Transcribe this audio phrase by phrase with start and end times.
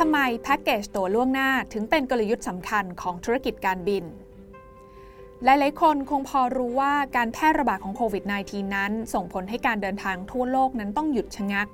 [0.00, 4.04] ทำไมแพ็กเกจตั๋วล่วงหน้าถึงเป็นกลยุทธ์สำคัญของธุรกิจการบิน
[5.44, 11.68] หลาย ๆ คนคงพอรู้ว่าการแพร่ระบาดของโควิด -19 นั้น ส่งผลให้การเดินทางทั่วโลกนั้นต้องหยุดชะงัก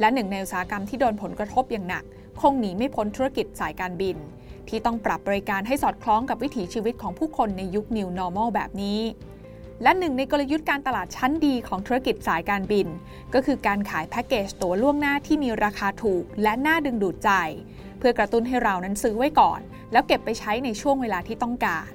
[0.00, 2.04] และหนึ่งในอุตสาหกรรมที่โดนผลกระทบอย่างหนัก
[2.40, 4.16] คงหนีไม่พ้นธุรกิจสายการบิน
[4.68, 9.00] ที่ต้องปรับบริการให้สอดคล้องกับวิถีชีวิตของผู้คนในยุค New Normal แบบนี้
[9.82, 12.86] และหนึ่งในกลยุทธ์การตลาดชั้นดีของธุรกิจสายการบิน
[13.34, 17.30] ก็คือการขายแพ็กเกจตั๋วล่วงหน้าที่มีราคาถูก และน่าดึงดูดใจ
[17.98, 19.60] เพื่อกระตุ้นให้เรานั้นซื้อไว้ก่อน
[19.92, 21.88] แล้วเก็บไปใช้ในช่วงเวลาที่ต้องการ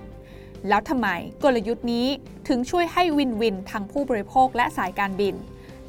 [0.69, 1.07] แล้วทำไม
[1.43, 2.07] กลยุทธ์นี้
[2.47, 5.35] ถึงช่วยให้วินวินทั้งผู้บริโภคและสายการบิน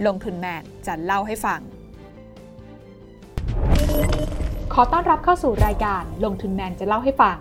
[0.06, 1.60] ลงทุนแมนจะเล่าให้ฟัง
[4.74, 7.37] ขอต้อนรับเข้าสู่รายการลงทุนแมนจะเล่าให้ฟัง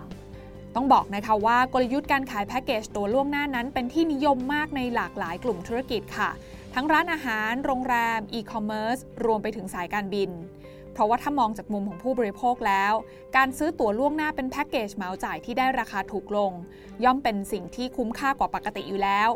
[0.74, 6.30] ต้องบอกนะคะว่ากลยุทธ์การขายแพ็กเกจตัวล่วงหน้านั้น เป็นที่นิยมมากในหลากหลายกลุ่มธุรกิจค่ะ
[6.74, 10.30] ทั้งร้านอาหาร โรงแรม อีคอมเมิร์ซ รวมไปถึงสายการบิน
[10.92, 12.92] เพราะว่าถ้ามองจากมุมของผู้บริโภคแล้ว
[13.36, 16.52] การซื้อตั๋วล่วงหน้าเป็นแพ็กเกจเหมาจ่ายที่ได้ราคาถูกลง
[17.04, 19.28] ย่อมเป็นสิ่งที่คุ้มค่ากว่าปกติอยู่แล้ว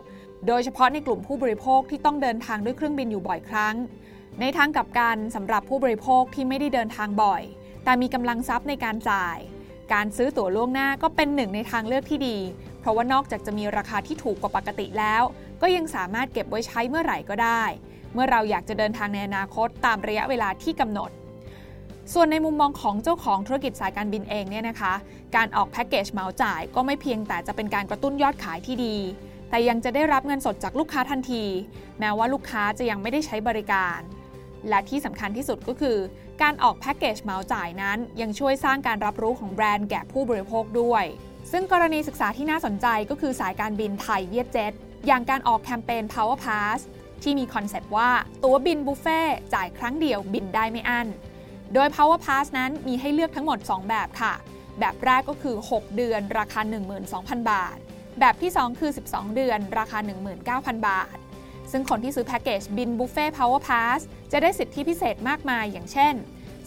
[0.46, 3.74] โดยเฉพาะในกลุ่มผู้บริโภคที่ต้องเดินทางด้วยเครื่องบินอยู่บ่อยครั้ง
[4.40, 7.42] ในทางกับการสำหรับผู้บริโภคที่ไม่ได้เดินทางบ่อย
[7.84, 9.38] แต่มีกำลังทรัพย์ในการจ่าย
[9.92, 12.38] การซื้อตั๋วล่วงหน้าก็เป็นหนึ่งในทางเลือกที่ดี
[12.80, 15.22] เพราะว่านอกจากจะมีราคาที่ถูกกว่าปกติแล้ว
[15.62, 17.62] ก็ยังสามารถเก็บไว้ใช้เมื่อไหร่ก็ได้
[18.14, 21.10] เมื่อเราอยากจะเดินทางในอนาคตตามระยะเวลาที่กำหนด
[22.12, 24.94] ส่วนในมุมมองของเจ้าของธุรกิจสายการบินเองเนี่ยนะคะ
[25.36, 28.96] การออกแพ็กเกจเหมาจ่ายก็ไม่เพียงแต่จะเป็นการกระตุ้นยอดขายที่ดี
[29.50, 31.44] แต่ยังจะได้รับเงินสดจากลูกค้าทันที
[31.98, 33.98] แม้ว่าลูกค้าจะยังไม่ได้ใช้บริการ
[34.68, 35.96] และที่สำคัญที่สุดก็คือ
[36.42, 41.04] การออกแพ็กเกจเมาจ่ายนั้น ยังช่วยสร้างการรับรู้ของแบรนด์แก่ผู้บริโภคด้วย
[41.52, 44.72] ซึ่งกรณีศึกษาที่น่าสนใจก็คือสายการบินไทยเวียดเจ็ต
[45.06, 46.78] อย่างการออกแคมเปญ Power Pass
[47.22, 48.10] ที่มี concept ว่า
[48.44, 49.20] ตั๋วบินบุฟเฟ่
[49.54, 51.08] จ่ายครั้งเดียวบินได้ไม่อั้น
[51.74, 54.34] โดย Power Pass นั้นมีให้เลือกทั้งหมด 2 แบบค่ะ
[54.80, 56.60] แบบแรกก็คือ 6 เดือนราคา
[57.06, 57.76] 12,000 บาท
[58.20, 59.98] แบบที่ 2 คือ 12 เดือนราคา
[60.42, 61.16] 19,000 บาท
[61.72, 64.00] ซึ่งคนที่ซื้อแพ็กเกจบินบุฟเฟ่ Power Pass
[64.32, 66.14] จะได้สิทธิพิเศษมากมายอย่างเช่น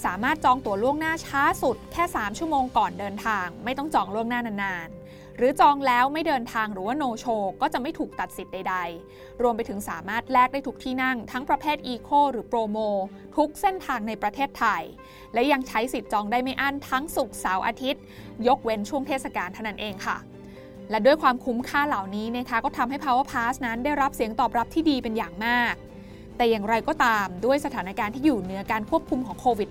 [0.06, 7.26] สามารถจองตั๋วล่วงหน้าช้าสุดแค่ 3 ชั่วโมงก่อนเดินทาง ไม่ต้องจองล่วงหน้านานๆ หรือจองแล้วไม่เดินทางหรือว่าโนโช
[7.62, 8.76] ก็จะไม่ถูกตัดสิทธิ์ใด
[9.10, 12.78] ๆ รวมไปถึงสามารถแลกได้ทุกที่นั่ง ทั้งประเภทอีโคหรือโปรโม
[13.36, 14.84] ทุกเส้นทางในประเทศไทย
[15.34, 18.02] และยังใช้สิทธิ์จองได้ไม่อั้นทั้งสุกเสาร์อาทิตย์
[18.48, 20.18] ยกเว้นช่วงเทศกาลเท่านั้นเองค่ะ
[20.90, 25.74] และด้วยความคุ้มค่าเหล่านี้นะคะก็ทำให้ Power Pass นั้นได้รับเสียงตอบรับที่ดีเป็นอย่างมาก
[26.38, 29.70] แต่อย่างไรก็ตามด้วยสถานการณ์ที่อยู่เหนือการควบคุมของโควิด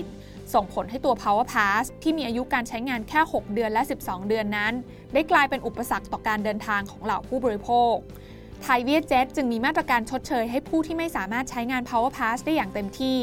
[0.00, 4.72] -19 ส่งผลให้ตัว Power Pass ที่มีอายุการใช้งานแค่ 6 เดือนและ 12 เดือนนั้น
[5.14, 7.94] ได้กลายเป็นอุปสรรคต่อการเดินทางของเหล่าผู้บริโภค
[8.62, 13.18] ไทยเวียดเจ็ตจึงมีมาตรการชดเชยให้ผู้ที่ไม่สามารถใช้งาน Power Pass ได้อย่างเต็มที่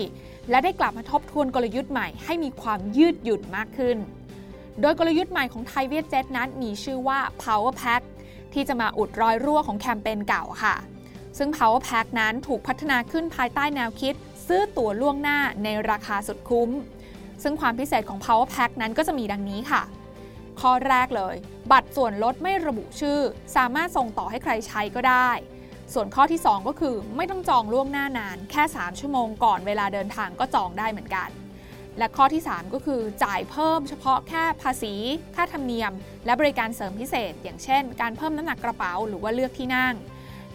[0.49, 3.97] และได้กลับมาทบทวนกลยุทธ์ใหม่ให้มีความยืดหยุ่นมากขึ้น
[4.81, 8.01] โดยกลยุทธ์ใหม่ของไทยเวียดเจ็ตนั้นมีชื่อว่า Power Pack
[8.53, 10.75] ที่จะมาอุดรอยรั่วของแคมเปญเก่าค่ะ
[11.37, 14.15] ซึ่ง Power Pack นั้นถูกพัฒนาขึ้นภายใต้แนวคิด
[14.47, 16.69] ซื้อตั๋วล่วงหน้าในราคาสุดคุ้ม
[17.43, 19.81] ซึ่งความพิเศษของ Power Pack นั้นก็จะมีดังนี้ค่ะ
[20.61, 21.35] ข้อแรกเลย
[21.71, 23.19] บัตรส่วนลดไม่ระบุชื่อ
[23.55, 25.29] สามารถส่งต่อให้ใครใช้ก็ได้
[25.93, 31.29] ส่วนข้อที่ 2 ก็คือไม่ต้องจองล่วงหน้านาน แค่ 3 ชั่วโมงก่อนเวลาเดินทางก็จองได้เหมือนกัน
[31.97, 34.93] และข้อที่ 3 ก็คือจ่ายเพิ่มเฉพาะแค่ภาษี
[35.35, 35.91] ค่าธรรมเนียม
[36.25, 39.95] และบริการเสริมพิเศษ อย่างเช่น การเพิ่มน้ำหนักกระเป๋าหรือว่าเลือกที่นั่ง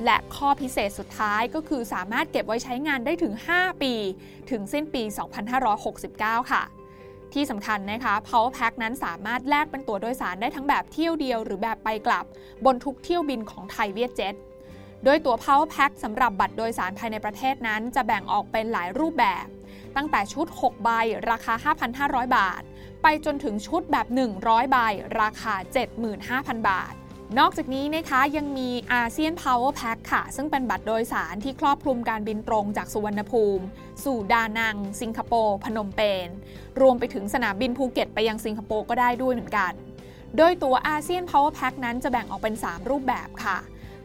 [0.05, 3.95] และข้อพิเศษสุดท้ายก็คือสามารถเก็บไว้ใช้งานได้ถึง 5 ปี
[4.51, 5.03] ถึงสิ้นปี
[5.77, 6.63] 2569 ค่ะ
[7.33, 12.25] ที่สำคัญนะคะ Power Pack นั้นสามารถแลกเป็นตั๋วโดยสารได้ทั้งแบบเที่ยวเดียวหรือแบบไปกลับ
[12.65, 14.35] บนทุกเที่ยวบินของไทยเวียดเจ็ต
[15.05, 19.47] โดยตั๋ว Power Pack สำหรับบัตรโดยสารภายในประเทศนั้น จะแบ่งออกเป็นหลายรูปแบบ
[19.97, 20.91] ตั้งแต่ชุด 6 ใบ
[21.31, 21.55] ราคา
[21.97, 22.63] 5,500 บาท
[23.03, 24.07] ไปจนถึงชุดแบบ
[24.41, 24.77] 100 ใบ
[25.21, 25.55] ราคา
[26.11, 26.95] 75,000 บาท
[27.39, 33.65] นอกจากนี้นะคะยังมีอาเซียน Power Pack ค่ะ ซึ่งเป็นบัตรโดยสารที่ครอบคลุมการบินตรงจากสุวรรณภูมิ
[34.05, 36.29] สู่ดานัง สิงคโปร์ พนมเปญ
[36.81, 39.73] รวมไปถึงสนามบินภูเก็ตไปยังสิงคโปร์ก็ได้ด้วยเหมือนกัน
[40.37, 43.59] โดยตัวอาเซียน Power Pack นั้นจะแบ่งออกเป็น 3 รูปแบบค่ะ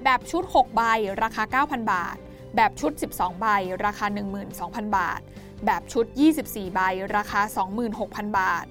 [0.03, 0.81] แบบชุด 6 ใบ
[1.23, 2.17] ราคา 9,000 บาท
[2.55, 3.47] แบบชุด 12 ใบ
[3.85, 4.05] ราคา
[4.51, 5.21] 12,000 บาท
[5.65, 6.05] แบบชุด
[6.41, 6.79] 24 ใบ
[7.15, 7.41] ราคา
[7.89, 8.65] 26,000 บาท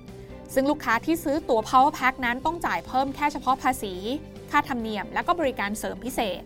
[0.55, 3.94] ซึ่งลูกค้าที่ซื้อตั๋ว Power Pack นั้นต้องจ่ายเพิ่มแค่เฉพาะภาษี
[4.50, 6.43] ค่าธรรมเนียม และก็บริการเสริมพิเศษ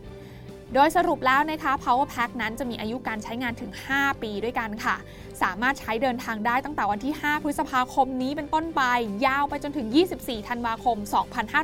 [0.73, 4.95] โดยสรุปแล้วนะคะ Power Pack นั้นจะมีอายุการใช้งานถึง 5 ปีด้วยกันค่ะ
[5.41, 8.81] สามารถใช้เดินทางได้ตั้งแต่วันที่ 5 พฤษภาคมนี้เป็นต้นไป
[9.25, 9.87] ยาวไปจนถึง
[10.17, 10.97] 24 ธันวาคม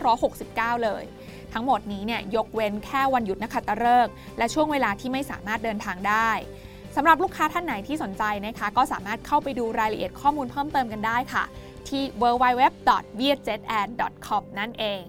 [0.10, 1.04] 2569 เลย
[1.54, 6.30] ทั้งหมดนี้เนี่ยยกเว้นแค่วันหยุดนักขัตฤกษ์และช่วงเวลาที่ไม่สามารถเดินทางได้
[6.96, 11.44] สำหรับลูกค้าท่านไหนที่สนใจนะคะ ก็สามารถเข้าไปดูรายละเอียดข้อมูลเพิ่มเติมกันได้ค่ะ
[11.90, 15.02] ที่ www.vietjetan.com นั่นเอง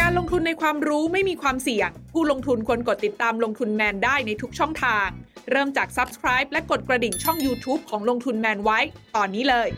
[0.00, 5.06] การลงทุนในความรู้ไม่มีความเสี่ยง ผู้ลงทุนควรกดติดตามลงทุนแมนได้ในทุกช่องทาง
[5.50, 8.78] เริ่มจาก Subscribe และกดกระดิ่งช่อง YouTube ของลงทุนแมนไว้
[9.16, 9.68] ตอนนี้เลย